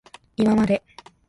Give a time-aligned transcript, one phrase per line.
[0.37, 0.81] いままで